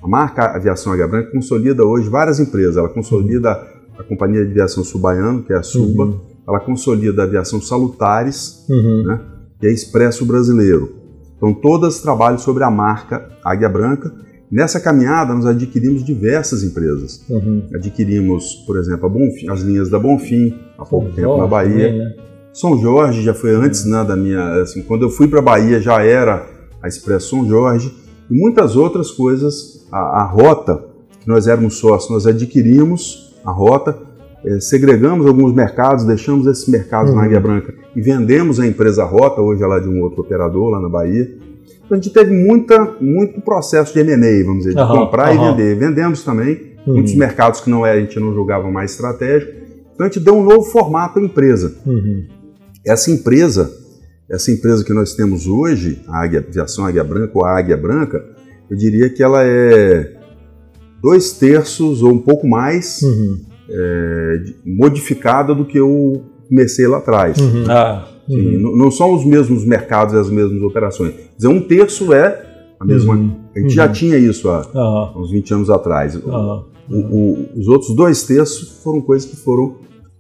[0.01, 2.77] a marca Aviação Águia Branca consolida hoje várias empresas.
[2.77, 3.51] Ela consolida
[3.97, 6.19] a Companhia de Aviação Subaiano, que é a SUBA, uhum.
[6.47, 9.03] ela consolida a Aviação Salutares, uhum.
[9.03, 9.19] né,
[9.59, 10.93] que é Expresso Brasileiro.
[11.37, 14.13] Então, todas trabalham sobre a marca Águia Branca.
[14.51, 17.23] Nessa caminhada, nós adquirimos diversas empresas.
[17.29, 17.67] Uhum.
[17.73, 21.87] Adquirimos, por exemplo, Bonfim, as linhas da Bonfim, há pouco São tempo Jorge, na Bahia.
[21.87, 22.15] Também, né?
[22.53, 24.61] São Jorge já foi antes né, da minha.
[24.61, 26.47] Assim, quando eu fui para a Bahia já era
[26.81, 27.93] a Expresso São Jorge
[28.29, 29.85] e muitas outras coisas.
[29.91, 30.83] A, a rota,
[31.21, 33.97] que nós éramos sócios, nós adquirimos a rota,
[34.45, 37.17] é, segregamos alguns mercados, deixamos esses mercados uhum.
[37.17, 40.69] na Águia Branca e vendemos a empresa Rota, hoje ela é de um outro operador
[40.69, 41.33] lá na Bahia.
[41.85, 45.35] Então a gente teve muita, muito processo de M&A, vamos dizer, de uhum, comprar uhum.
[45.35, 45.75] e vender.
[45.75, 46.95] Vendemos também uhum.
[46.95, 49.53] muitos mercados que não é, a gente não julgava mais estratégico.
[49.93, 51.73] Então a gente deu um novo formato à empresa.
[51.85, 52.25] Uhum.
[52.85, 53.71] Essa empresa,
[54.29, 58.23] essa empresa que nós temos hoje, a Águia, Aviação Águia Branca ou a Águia Branca,
[58.69, 60.15] eu diria que ela é
[61.01, 63.37] dois terços ou um pouco mais uhum.
[63.69, 67.37] é, modificada do que eu comecei lá atrás.
[67.37, 67.65] Uhum.
[67.69, 68.07] Ah.
[68.27, 68.75] Sim, uhum.
[68.75, 71.13] não são os mesmos mercados e as mesmas operações.
[71.13, 72.43] Quer dizer, um terço é
[72.79, 73.13] a mesma.
[73.13, 73.35] Uhum.
[73.55, 73.91] A gente já Uhum.
[73.91, 76.15] tinha isso há uns 20 anos atrás.
[76.15, 79.75] O- o- os outros dois terços foram coisas que foram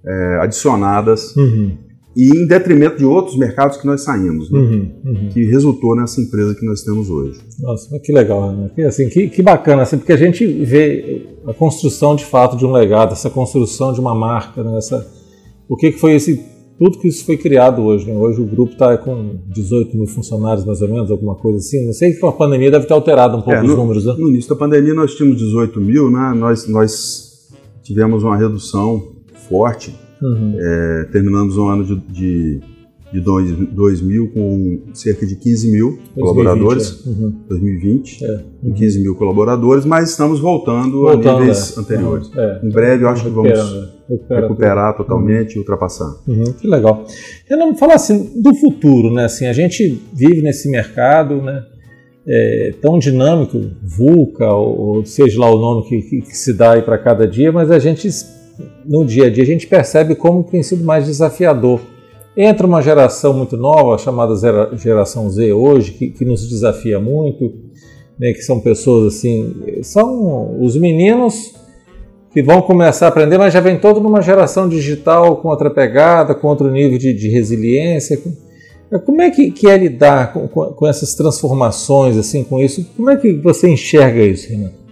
[0.07, 1.77] é, adicionadas Uhum.
[2.15, 4.57] E em detrimento de outros mercados que nós saímos, né?
[4.59, 4.91] Uhum.
[5.05, 5.29] Uhum.
[5.33, 7.39] que resultou nessa empresa que nós temos hoje.
[7.59, 8.69] Nossa, que legal, né?
[8.73, 12.65] Que, assim, que, que bacana, assim, porque a gente vê a construção de fato de
[12.65, 14.77] um legado, essa construção de uma marca, né?
[14.77, 15.05] essa,
[15.67, 16.41] o que, que foi esse,
[16.79, 18.05] tudo que isso foi criado hoje.
[18.09, 18.15] Né?
[18.17, 21.85] Hoje o grupo está com 18 mil funcionários, mais ou menos, alguma coisa assim.
[21.85, 24.05] Não sei que com a pandemia deve ter alterado um pouco É, os no- números,
[24.05, 24.15] né?
[24.17, 26.33] No início da pandemia nós tínhamos 18 mil, né?
[26.33, 27.49] nós, nós
[27.83, 29.15] tivemos uma redução
[29.49, 29.93] forte,
[30.25, 30.55] Uhum.
[30.59, 32.59] É, terminamos um ano de, de,
[33.13, 37.09] de dois, 2000 com cerca de 15 mil 2020, colaboradores, é.
[37.09, 37.33] Uhum.
[37.49, 38.39] 2020, É.
[38.61, 41.79] com 15 mil colaboradores, mas estamos voltando, Voltando, a níveis é.
[41.79, 42.31] anteriores.
[42.35, 42.59] É.
[42.63, 43.95] Em breve eu acho que vamos?
[44.07, 46.13] Recupera recuperar totalmente e ultrapassar.
[46.27, 47.05] Uhum, que legal.
[47.49, 49.25] Eu não falar assim do futuro, né?
[49.25, 51.63] Assim, a gente vive nesse mercado, né?
[52.27, 56.81] é, tão dinâmico, VUCA, ou, ou seja lá o nome que, que- que se dá
[56.81, 58.07] para cada dia, mas a gente
[58.85, 61.79] no dia a dia a gente percebe como tem sido mais desafiador.
[62.37, 64.33] Entra uma geração muito nova, chamada
[64.77, 67.53] geração Z hoje, que, que nos desafia muito,
[68.19, 71.53] né, que são pessoas assim, são os meninos
[72.31, 76.35] que vão começar a aprender, mas já vem toda numa geração digital com outra pegada,
[76.35, 78.21] com outro nível de, de resiliência.
[79.05, 82.85] Como é que, que é lidar com, com, essas transformações, assim, com isso?
[82.97, 84.84] Como é que você enxerga isso, Renato?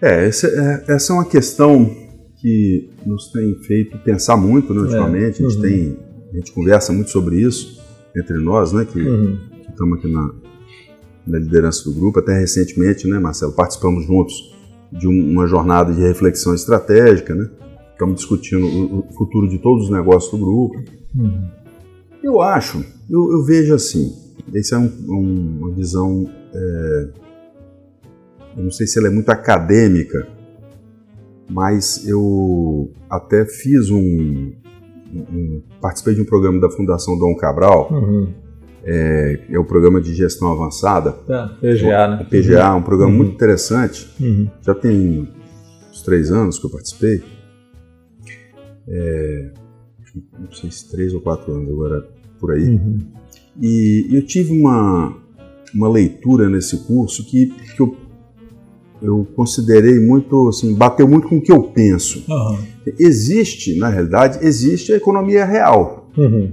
[0.00, 1.90] É, essa é, essa é uma questão
[2.36, 5.42] que nos tem feito pensar muito né, ultimamente.
[5.42, 5.46] É.
[5.46, 5.62] A, gente uhum.
[5.62, 5.98] tem,
[6.32, 7.80] a gente conversa muito sobre isso
[8.16, 9.38] entre nós, né, que, uhum.
[9.68, 10.30] estamos aqui na,
[11.26, 12.18] na liderança do grupo.
[12.18, 14.56] Até recentemente, né, Marcelo, participamos juntos
[14.92, 17.50] de uma jornada de reflexão estratégica, né?
[17.92, 20.82] Estamos discutindo o futuro de todos os negócios do grupo.
[21.14, 21.48] Uhum.
[22.22, 24.12] Eu acho, eu, eu, vejo assim,
[24.54, 27.08] essa é um, um, uma visão, é,
[28.58, 30.28] eu não sei se ela é muito acadêmica,
[31.48, 34.52] mas eu até fiz um,
[35.14, 38.48] um participei de um programa da Fundação Dom Cabral, uhum
[38.84, 41.14] é, é o programa de gestão avançada.
[41.28, 42.22] Ah, PGA, né?
[42.22, 43.18] O PGA, um programa uhum.
[43.18, 44.08] muito interessante.
[44.18, 44.48] Uhum.
[44.62, 45.28] Já tem
[45.90, 47.22] uns três anos que eu participei.
[48.88, 49.50] É,
[50.38, 52.66] não sei se três ou quatro anos agora por aí.
[52.66, 52.98] Uhum.
[53.60, 55.14] E eu tive uma,
[55.74, 57.94] uma leitura nesse curso que, que eu,
[59.02, 62.24] eu considerei muito, assim, bateu muito com o que eu penso.
[62.98, 66.10] Existe, na realidade, existe a economia real.
[66.16, 66.52] Uhum.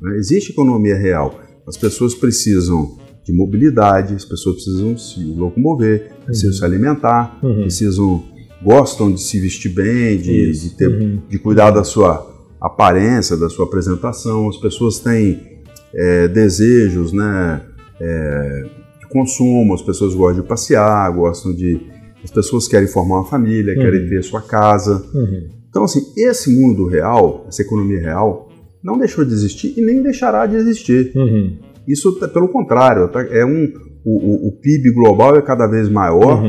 [0.00, 0.16] Né?
[0.16, 1.40] Existe economia real.
[1.66, 6.24] As pessoas precisam de mobilidade, as pessoas precisam se locomover, uhum.
[6.26, 7.62] precisam se alimentar, uhum.
[7.62, 8.22] precisam
[8.62, 11.20] gostam de se vestir bem, de, de ter, uhum.
[11.28, 14.48] de cuidar da sua aparência, da sua apresentação.
[14.48, 15.60] As pessoas têm
[15.94, 17.62] é, desejos, né,
[18.00, 18.64] é,
[19.08, 19.74] consumo.
[19.74, 21.80] As pessoas gostam de passear, gostam de,
[22.22, 24.08] as pessoas querem formar uma família, querem uhum.
[24.08, 25.04] ter sua casa.
[25.14, 25.48] Uhum.
[25.68, 28.50] Então, assim, esse mundo real, essa economia real,
[28.82, 31.12] não deixou de existir e nem deixará de existir.
[31.14, 31.58] Uhum.
[31.86, 33.72] Isso, pelo contrário, tá, é um,
[34.04, 36.42] o, o, PIB global é cada vez maior.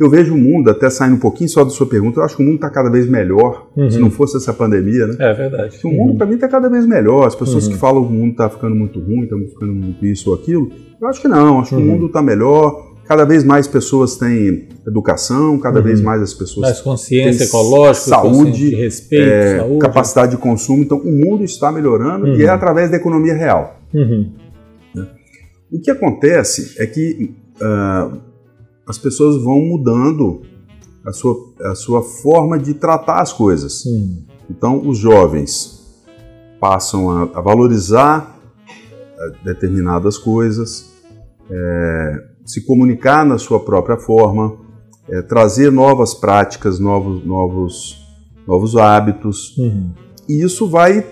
[0.00, 2.42] Eu vejo o mundo, até saindo um pouquinho só da sua pergunta, eu acho que
[2.42, 3.90] o mundo está cada vez melhor, uhum.
[3.90, 5.16] se não fosse essa pandemia, né?
[5.18, 5.78] É verdade.
[5.84, 6.16] O mundo, uhum.
[6.16, 7.26] para mim, está cada vez melhor.
[7.26, 7.78] As pessoas que uhum.
[7.78, 11.06] falam que o mundo está ficando muito ruim, está ficando muito isso ou aquilo, eu
[11.06, 11.60] acho que não.
[11.60, 11.84] Acho que o uhum.
[11.84, 15.84] mundo está melhor cada vez mais pessoas têm educação, cada uhum.
[15.84, 19.78] vez mais as pessoas mais consciência ecológica, saúde, respeito, é, saúde.
[19.80, 20.82] capacidade de consumo.
[20.84, 22.54] Então, o mundo está melhorando e é uhum.
[22.54, 23.80] através da economia real.
[25.72, 28.29] O que acontece é que uh,
[28.90, 30.42] as pessoas vão mudando
[31.06, 33.84] a sua, a sua forma de tratar as coisas.
[34.50, 35.80] Então, os jovens
[36.58, 40.90] passam a, a valorizar uh, determinadas coisas.
[41.48, 44.56] É, se comunicar na sua própria forma,
[45.08, 47.96] é, trazer novas práticas, novos, novos,
[48.46, 49.56] novos hábitos.
[49.56, 49.92] Uhum.
[50.28, 51.06] E isso vai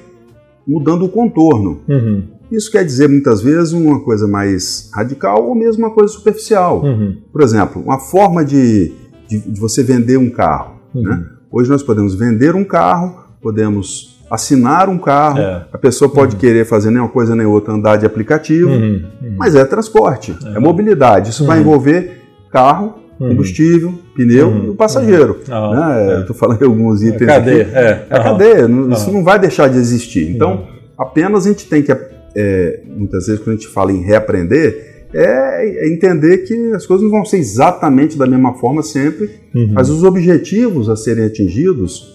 [0.66, 1.80] mudando o contorno.
[1.88, 2.37] Uhum.
[2.50, 6.82] Isso quer dizer muitas vezes uma coisa mais radical ou mesmo uma coisa superficial.
[6.82, 7.18] Uhum.
[7.30, 8.92] Por exemplo, uma forma de,
[9.28, 10.76] de, de você vender um carro.
[10.94, 11.02] Uhum.
[11.02, 11.26] Né?
[11.50, 15.66] Hoje nós podemos vender um carro, podemos assinar um carro, é.
[15.72, 16.40] a pessoa pode uhum.
[16.40, 19.02] querer fazer nem uma coisa nem outra, andar de aplicativo, uhum.
[19.22, 19.34] Uhum.
[19.38, 21.30] mas é transporte, é, é mobilidade.
[21.30, 21.62] Isso vai uhum.
[21.62, 22.20] envolver
[22.52, 23.30] carro, uhum.
[23.30, 24.64] combustível, pneu uhum.
[24.66, 25.38] e o passageiro.
[25.48, 26.16] Né?
[26.16, 26.20] É.
[26.20, 27.22] Estou falando de alguns itens.
[27.22, 27.62] É cadeia.
[27.62, 27.76] Aqui.
[27.76, 28.68] É, é cadeia.
[28.92, 30.30] Isso não vai deixar de existir.
[30.30, 30.66] Então,
[30.98, 31.94] apenas a gente tem que,
[32.34, 37.10] é, muitas vezes, quando a gente fala em reaprender, é entender que as coisas não
[37.10, 39.30] vão ser exatamente da mesma forma sempre,
[39.72, 42.14] mas os objetivos a serem atingidos,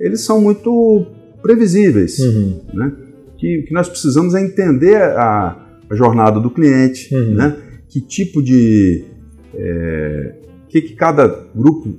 [0.00, 1.06] eles são muito
[1.42, 2.18] previsíveis.
[2.18, 2.60] Uhum.
[2.72, 2.92] Né?
[3.36, 5.56] Que, que nós precisamos é entender a,
[5.88, 7.34] a jornada do cliente, uhum.
[7.34, 7.56] né?
[7.88, 9.04] que tipo de.
[9.54, 10.34] É,
[10.68, 11.98] que, que cada grupo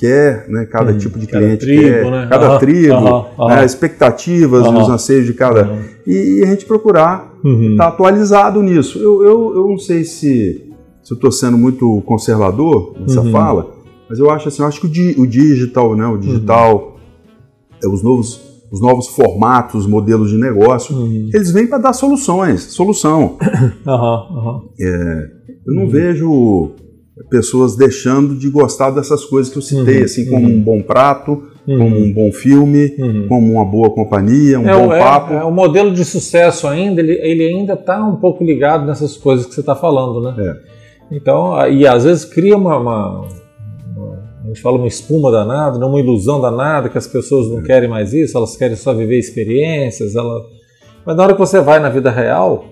[0.00, 0.64] quer, né?
[0.64, 0.98] cada uhum.
[0.98, 2.26] tipo de cada cliente tribo, quer, né?
[2.30, 3.64] cada tribo, né?
[3.66, 5.78] expectativas e os anseios de cada.
[6.06, 7.76] E, e, a gente procurar estar uhum.
[7.76, 8.98] tá atualizado nisso.
[8.98, 13.30] Eu, eu, eu não sei se, se eu estou sendo muito conservador nessa uhum.
[13.30, 13.74] fala,
[14.08, 16.06] mas eu acho assim, eu acho que o, di, o digital, né?
[16.06, 16.96] o digital
[17.84, 21.28] é, os novos os novos formatos, modelos de negócio, uhum.
[21.34, 23.36] eles vêm para dar soluções, solução.
[23.84, 24.68] Uhum, uhum.
[24.80, 25.30] É,
[25.66, 25.88] eu não uhum.
[25.88, 26.70] vejo
[27.28, 30.04] pessoas deixando de gostar dessas coisas que eu citei, uhum.
[30.04, 30.54] assim como uhum.
[30.54, 32.90] um bom prato, como um bom filme,
[33.28, 35.34] como uma boa companhia, um é, bom é, papo.
[35.34, 39.46] É, o modelo de sucesso ainda, ele, ele ainda está um pouco ligado nessas coisas
[39.46, 40.34] que você está falando, né?
[40.38, 41.16] É.
[41.16, 43.28] Então, e às vezes cria uma, uma
[44.42, 47.88] a gente fala uma espuma danada, não uma ilusão danada, que as pessoas não querem
[47.88, 50.16] mais isso, elas querem só viver experiências.
[50.16, 50.40] Ela...
[51.04, 52.64] Mas na hora que você vai na vida real,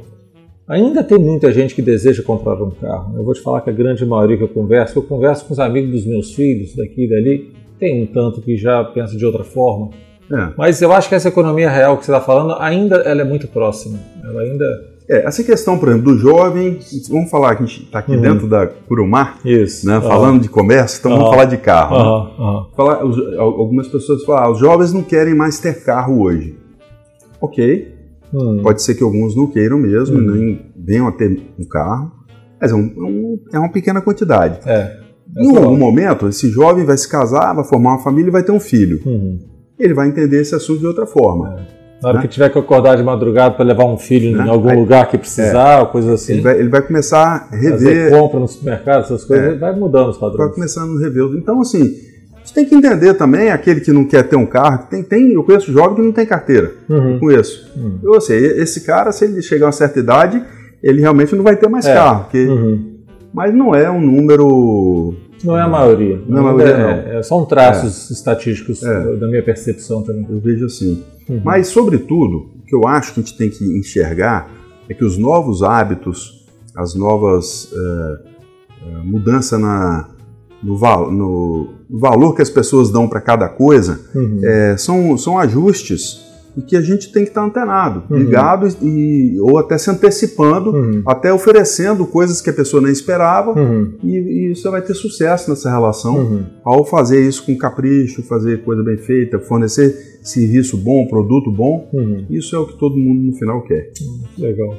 [0.68, 3.16] ainda tem muita gente que deseja comprar um carro.
[3.16, 5.58] Eu vou te falar que a grande maioria que eu converso, eu converso com os
[5.58, 9.44] amigos dos meus filhos, daqui e dali, tem um tanto que já pensa de outra
[9.44, 9.90] forma.
[10.30, 10.52] É.
[10.58, 13.48] Mas eu acho que essa economia real que você está falando, ainda ela é muito
[13.48, 13.98] próxima.
[14.22, 14.66] Ela ainda
[15.08, 16.78] É, essa questão, por exemplo, do jovem,
[17.08, 18.20] vamos falar que a gente está aqui uhum.
[18.20, 19.86] dentro da Curumar, Isso.
[19.86, 21.16] Né, falando de comércio, então uhum.
[21.16, 21.96] vamos falar de carro.
[21.96, 22.66] Né?
[22.76, 26.58] Falar, os, algumas pessoas falam, ah, os jovens não querem mais ter carro hoje.
[27.40, 27.97] Ok,
[28.32, 28.60] hum.
[28.62, 30.34] pode ser que alguns não queiram mesmo, hum.
[30.34, 32.12] nem venham a ter um carro,
[32.60, 34.60] mas é, um, é é uma pequena quantidade.
[34.66, 35.08] É.
[35.36, 38.42] É em algum momento, esse jovem vai se casar, vai formar uma família e vai
[38.42, 39.00] ter um filho.
[39.04, 39.38] Uhum.
[39.78, 41.54] Ele vai entender esse assunto de outra forma.
[41.60, 41.78] É.
[42.02, 42.22] Na hora né?
[42.22, 44.44] que tiver que acordar de madrugada para levar um filho né?
[44.46, 46.34] em algum Aí, lugar que precisar, é, coisa assim.
[46.34, 47.72] Ele vai, ele vai, começar a rever.
[47.72, 50.46] Fazer compra no supermercado, essas coisas, é, vai mudando os padrões.
[50.46, 51.24] Vai começando a rever.
[51.36, 51.96] Então, assim,
[52.54, 54.86] tem que entender também aquele que não quer ter um carro.
[54.88, 56.72] Tem, tem, eu conheço jovem que não tem carteira.
[56.88, 57.14] Uhum.
[57.14, 57.70] Eu conheço.
[57.76, 57.98] Uhum.
[58.02, 60.42] Eu sei, esse cara, se ele chegar a uma certa idade,
[60.82, 61.94] ele realmente não vai ter mais é.
[61.94, 62.24] carro.
[62.24, 62.98] Porque, uhum.
[63.32, 66.20] Mas não é um número não é a maioria.
[66.26, 67.18] Não é a maioria, é, não.
[67.18, 68.14] É, são traços é.
[68.14, 69.16] estatísticos é.
[69.16, 70.26] da minha percepção também.
[70.28, 71.04] Eu vejo assim.
[71.28, 71.40] Uhum.
[71.44, 74.50] Mas, sobretudo, o que eu acho que a gente tem que enxergar
[74.88, 80.08] é que os novos hábitos, as novas uh, mudanças na,
[80.62, 84.40] no, val, no, valor que as pessoas dão para cada coisa uhum.
[84.42, 86.27] é, são, são ajustes
[86.58, 88.18] e que a gente tem que estar antenado, uhum.
[88.18, 91.02] ligado e, ou até se antecipando, uhum.
[91.06, 93.94] até oferecendo coisas que a pessoa nem esperava uhum.
[94.02, 96.44] e, e, você vai ter sucesso nessa relação uhum.
[96.64, 101.88] ao fazer isso com capricho, fazer coisa bem feita, fornecer serviço bom, produto bom.
[101.92, 102.26] Uhum.
[102.28, 103.92] Isso é o que todo mundo no final quer.
[104.36, 104.76] Legal.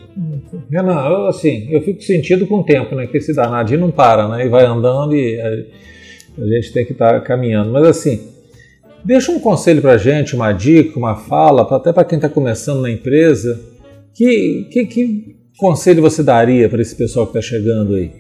[0.69, 3.07] Renan, eu, assim, eu fico sentido com o tempo, né?
[3.07, 4.45] Que esse danadinho não para, né?
[4.45, 7.71] E vai andando e a, a gente tem que estar tá caminhando.
[7.71, 8.19] Mas assim,
[9.03, 12.81] Deixa um conselho para a gente, uma dica, uma fala, até para quem está começando
[12.81, 13.59] na empresa.
[14.13, 18.11] Que, que, que, conselho você daria para esse pessoal que está chegando aí?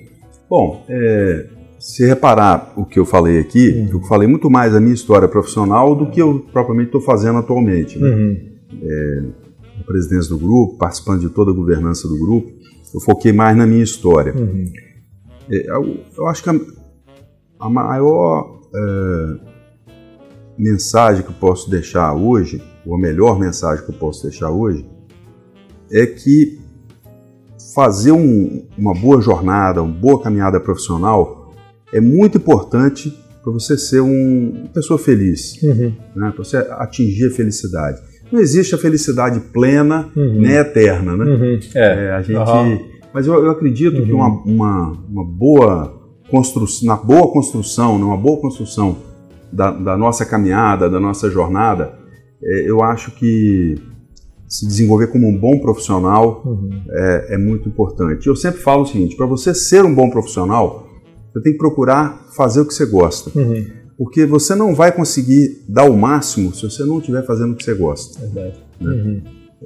[0.49, 1.45] Bom, é,
[1.79, 3.89] se reparar o que eu falei aqui, uhum.
[3.93, 7.97] eu falei muito mais a minha história profissional do que eu propriamente estou fazendo atualmente.
[7.97, 8.09] Né?
[8.09, 8.49] Uhum.
[8.81, 9.23] É,
[9.79, 12.51] a presidência do grupo, participando de toda a governança do grupo,
[12.93, 14.33] eu foquei mais na minha história.
[14.35, 14.65] Uhum.
[15.49, 16.55] É, eu, eu, acho que a,
[17.59, 19.48] a maior é,
[20.59, 24.85] mensagem que eu posso deixar hoje, ou a melhor mensagem que eu posso deixar hoje,
[25.89, 26.59] é que
[27.73, 31.53] fazer um, uma boa jornada, uma boa caminhada profissional
[31.93, 33.09] é muito importante
[33.41, 35.93] para você ser um, uma pessoa feliz, uhum.
[36.15, 36.31] né?
[36.35, 38.01] para você atingir a felicidade.
[38.31, 40.41] Não existe a felicidade plena uhum.
[40.41, 41.25] nem eterna, né?
[41.25, 41.59] Uhum.
[41.73, 41.79] É.
[41.79, 42.11] é.
[42.11, 44.17] a gente, mas eu, eu acredito que Uhum.
[44.17, 49.08] uma, uma, uma boa construção, na boa construção, numa boa construção
[49.51, 51.93] da, da nossa caminhada, da nossa jornada,
[52.43, 53.75] é, eu acho que
[54.47, 56.81] se desenvolver como um bom profissional Uhum.
[56.89, 58.27] é, é muito importante.
[58.27, 60.87] Eu sempre falo o seguinte: para você ser um bom profissional,
[61.31, 63.37] você tem que procurar fazer o que você gosta.
[63.37, 63.65] Uhum.
[63.97, 67.63] Porque você não vai conseguir dar o máximo se você não estiver fazendo o que
[67.63, 68.19] você gosta.
[68.19, 68.57] Verdade.
[68.79, 68.91] Né?
[68.91, 69.21] Uhum.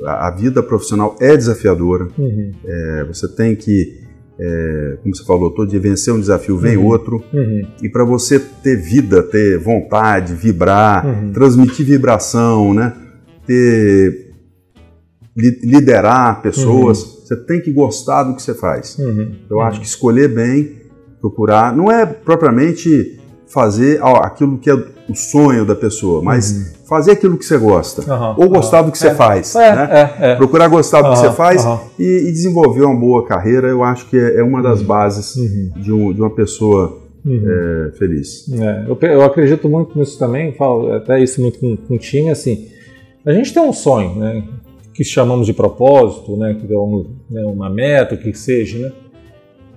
[0.05, 2.07] A, a vida profissional é desafiadora.
[2.17, 2.51] Uhum.
[2.65, 4.01] É, você tem que,
[4.39, 6.87] é, como você falou, todo dia vencer um desafio, vem Uhum.
[6.87, 7.23] outro.
[7.33, 7.61] Uhum.
[7.81, 11.31] E para você ter vida, ter vontade, vibrar, Uhum.
[11.31, 12.93] transmitir vibração, né?
[13.45, 14.31] ter
[15.35, 18.97] li- liderar pessoas, você tem que gostar do que você faz.
[18.97, 19.35] Uhum.
[19.49, 20.77] Eu acho que escolher bem,
[21.19, 23.19] procurar, não é propriamente
[23.53, 26.87] fazer aquilo que é o sonho da pessoa, mas Uhum.
[26.87, 28.01] fazer aquilo que você gosta.
[28.11, 28.85] Aham, Ou gostar aham.
[28.87, 29.13] do que você É.
[29.15, 29.55] faz.
[29.55, 29.89] É, né?
[30.19, 30.35] é, é.
[30.35, 31.63] Procurar gostar do que você faz
[31.99, 35.71] e, e desenvolver uma boa carreira, eu acho que é, é uma das bases Uhum.
[35.75, 37.41] de, um- de uma pessoa Uhum.
[37.47, 38.45] é, feliz.
[38.87, 42.67] Eu, eu acredito muito nisso também, falo até isso muito com, com o time, assim,
[43.25, 44.43] a gente tem um sonho, né,
[44.93, 46.77] que chamamos de propósito, né, que é
[47.29, 48.91] né, uma meta, o que seja, né,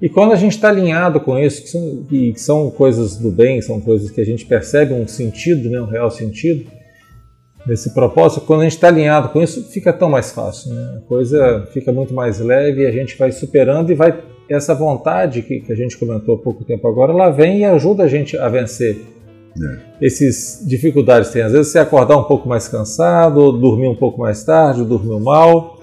[0.01, 3.63] e quando a gente está alinhado com isso, que são, que são coisas do bem,
[3.63, 6.71] são coisas que a gente percebe um sentido, né, um real sentido,
[7.67, 11.09] nesse propósito, quando a gente está alinhado com isso, fica tão mais fácil, né, a
[11.09, 15.61] coisa fica muito mais leve e a gente vai superando e vai essa vontade que,
[15.61, 18.49] que a gente comentou há pouco tempo agora, ela vem e ajuda a gente a
[18.49, 19.17] vencer
[20.01, 21.43] essas dificuldades tem.
[21.43, 25.19] Às vezes você acordar um pouco mais cansado, dormir um pouco mais tarde, ou dormir
[25.21, 25.76] mal,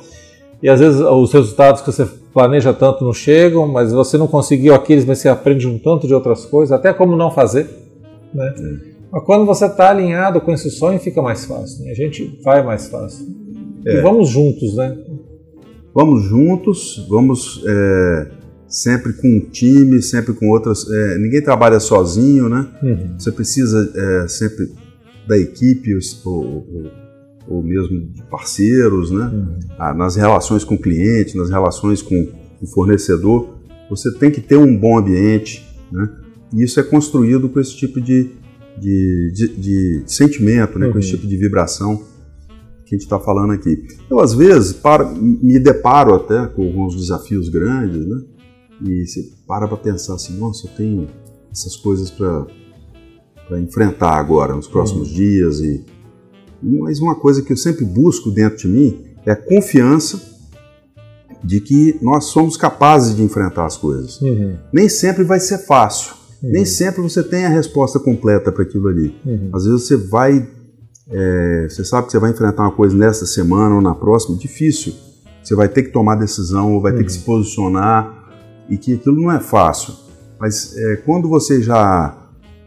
[0.63, 4.73] e às vezes os resultados que você planeja tanto não chegam, mas você não conseguiu
[4.73, 7.69] aqueles, mas você aprende um tanto de outras coisas, até como não fazer.
[8.33, 8.53] Né?
[9.11, 11.83] Mas quando você está alinhado com esse sonho, fica mais fácil.
[11.83, 11.91] Né?
[11.91, 13.27] A gente vai mais fácil.
[13.85, 13.97] É.
[13.97, 14.97] E vamos juntos, né?
[15.93, 18.27] Vamos juntos, vamos é,
[18.67, 20.89] sempre com um time, sempre com outras.
[20.89, 22.65] é, ninguém trabalha sozinho, né?
[22.81, 23.15] Uhum.
[23.19, 24.65] Você precisa é, sempre
[25.27, 25.91] da equipe
[26.25, 27.02] ou, ou-
[27.47, 29.25] ou mesmo de parceiros, né?
[29.25, 29.59] Uhum.
[29.77, 32.27] Ah, nas relações com o cliente, nas relações com
[32.61, 33.49] o fornecedor,
[33.89, 36.09] você tem que ter um bom ambiente, né?
[36.53, 38.29] E isso é construído com esse tipo de,
[38.79, 40.89] de, de- de sentimento, né?
[40.89, 41.15] com esse Uhum.
[41.17, 41.97] tipo de vibração,
[42.85, 43.85] que a gente está falando aqui.
[44.09, 48.21] Eu, às vezes, para, me deparo até com alguns desafios grandes, né?
[48.85, 51.07] E você para para pensar assim, nossa, eu tenho
[51.51, 52.45] essas coisas para
[53.59, 55.15] enfrentar agora, nos próximos uhum.
[55.15, 55.59] dias.
[55.59, 55.83] E,
[56.63, 60.21] mas uma coisa que eu sempre busco dentro de mim é a confiança
[61.43, 64.21] de que nós somos capazes de enfrentar as coisas.
[64.21, 64.55] Uhum.
[64.71, 66.51] Nem sempre vai ser fácil, uhum.
[66.51, 69.15] nem sempre você tem a resposta completa para aquilo ali.
[69.25, 69.49] Uhum.
[69.53, 70.47] Às vezes você vai,
[71.09, 74.93] é, você sabe que você vai enfrentar uma coisa nessa semana ou na próxima, difícil.
[75.43, 77.25] Você vai ter que tomar decisão ou vai ter que se uhum.
[77.25, 78.23] posicionar
[78.69, 79.93] e que aquilo não é fácil.
[80.39, 82.19] Mas é, quando você já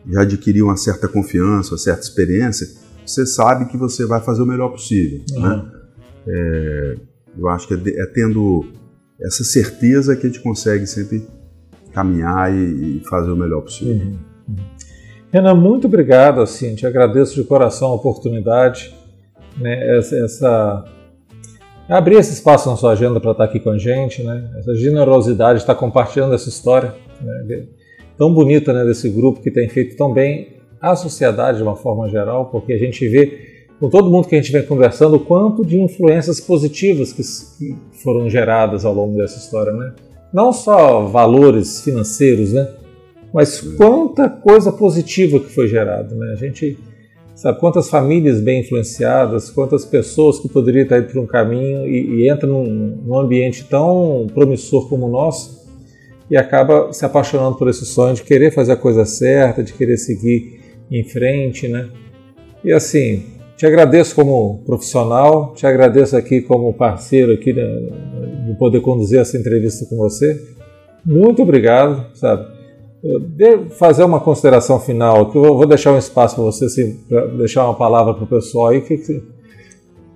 [0.09, 2.69] já adquiriu uma certa confiança, uma certa experiência,
[3.11, 5.49] você sabe que você vai fazer o melhor possível, né?
[5.49, 5.71] Uhum.
[6.29, 6.95] É,
[7.39, 8.67] eu acho que é, é, tendo
[9.21, 11.27] essa certeza que a gente consegue sempre
[11.93, 14.07] caminhar e, e fazer o melhor possível.
[14.07, 14.19] Uhum.
[14.49, 14.57] Uhum.
[15.33, 16.41] Renan, muito obrigado.
[16.41, 18.95] Assim, te agradeço de coração a oportunidade,
[19.57, 20.85] né, essa, essa
[21.89, 24.51] abrir esse espaço na sua agenda para estar aqui com a gente, né?
[24.59, 27.67] Essa generosidade de estar compartilhando essa história né,
[28.19, 30.56] tão bonita né, desse grupo que tem feito tão bem
[30.91, 34.41] à sociedade de uma forma geral, porque a gente vê com todo mundo que a
[34.41, 39.73] gente vem conversando, o quanto de influências positivas que foram geradas ao longo dessa história,
[39.73, 39.93] né?
[40.33, 42.69] Não só valores financeiros, né?
[43.33, 46.33] Mas quanta coisa positiva que foi gerada, né?
[46.33, 46.79] A gente
[47.35, 52.23] sabe quantas famílias bem influenciadas, quantas pessoas que poderiam estar indo por um caminho e,
[52.23, 52.65] e entra num,
[53.05, 55.67] num ambiente tão promissor como o nosso
[56.31, 59.99] e acaba se apaixonando por esse sonho de querer fazer a coisa certa, de querer
[59.99, 61.89] seguir em frente, né?
[62.65, 63.25] E assim,
[63.57, 67.63] te agradeço como profissional, te agradeço aqui como parceiro aqui de,
[68.47, 70.41] de poder conduzir essa entrevista com você.
[71.05, 72.57] Muito obrigado, sabe?
[73.21, 77.27] Devo fazer uma consideração final, que eu vou deixar um espaço para você, assim, para
[77.27, 79.23] deixar uma palavra para o pessoal aí, que, que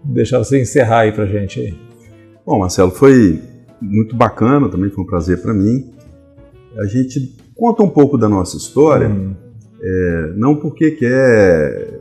[0.02, 1.74] deixar você encerrar aí para gente aí.
[2.44, 3.40] Bom, Marcelo, foi
[3.80, 5.92] muito bacana, também foi um prazer para mim.
[6.78, 9.35] A gente conta um pouco da nossa história, hum.
[9.83, 12.01] É, não porque quer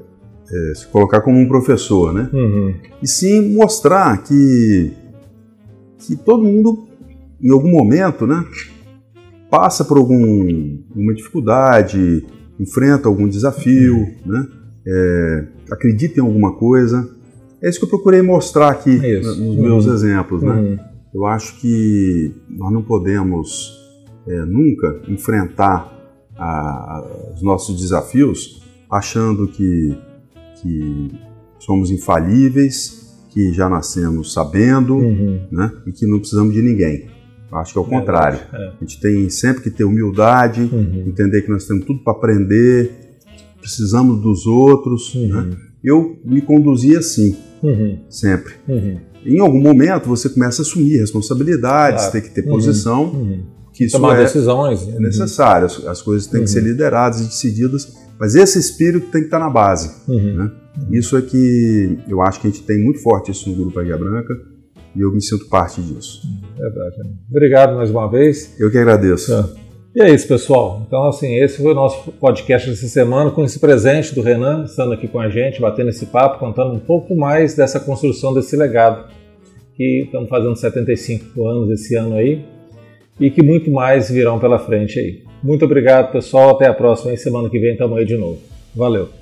[0.51, 2.29] é, se colocar como um professor, né?
[2.33, 2.75] Uhum.
[3.01, 4.91] E sim mostrar que,
[5.99, 6.87] que todo mundo,
[7.41, 8.43] em algum momento, né,
[9.49, 12.25] passa por alguma dificuldade,
[12.59, 14.15] enfrenta algum desafio, uhum.
[14.25, 14.47] né?
[14.87, 17.09] É, acredita em alguma coisa.
[17.61, 19.61] É isso que eu procurei mostrar aqui é nos uhum.
[19.61, 20.53] meus exemplos, né?
[20.53, 20.79] Uhum.
[21.13, 23.77] Eu acho que nós não podemos
[24.27, 25.98] é, nunca enfrentar
[26.39, 29.97] a, os nossos desafios achando que
[30.61, 31.11] que
[31.59, 35.47] somos infalíveis, que já nascemos sabendo, uhum.
[35.51, 35.71] né?
[35.87, 37.07] E que não precisamos de ninguém.
[37.51, 38.39] Acho que é o contrário.
[38.53, 38.67] É.
[38.67, 41.05] A gente tem sempre que ter humildade, uhum.
[41.07, 43.17] entender que nós temos tudo para aprender,
[43.59, 45.15] precisamos dos outros.
[45.15, 45.27] Uhum.
[45.27, 45.57] Né?
[45.83, 47.99] Eu me conduzi assim, uhum.
[48.09, 48.53] sempre.
[48.67, 48.99] Uhum.
[49.25, 52.11] Em algum momento você começa a assumir responsabilidades, claro.
[52.11, 52.51] tem que ter uhum.
[52.51, 53.43] posição.
[53.79, 54.85] Que isso Tomar é, decisões.
[54.87, 55.65] É necessário.
[55.65, 57.87] As, as coisas têm que ser lideradas e decididas
[58.19, 59.89] mas esse espírito tem que estar na base.
[60.05, 60.35] Uhum.
[60.35, 60.51] Né?
[60.91, 63.97] Isso é que eu acho que a gente tem muito forte isso no Grupo Águia
[63.97, 64.37] Branca
[64.93, 66.21] e eu me sinto parte disso.
[66.57, 66.95] Verdade.
[67.29, 68.59] Obrigado mais uma vez.
[68.59, 69.33] Eu que agradeço.
[69.33, 69.69] É.
[69.95, 70.83] E é isso, pessoal.
[70.85, 74.93] Então, assim, esse foi o nosso podcast dessa semana com esse presente do Renan, estando
[74.93, 79.09] aqui com a gente, batendo esse papo, contando um pouco mais dessa construção desse legado,
[79.75, 82.45] que estamos fazendo 75 anos esse ano aí,
[83.19, 85.23] e que muito mais virão pela frente aí.
[85.43, 86.51] Muito obrigado, pessoal.
[86.51, 87.13] Até a próxima.
[87.13, 88.39] E semana que vem estamos aí de novo.
[88.75, 89.18] Valeu.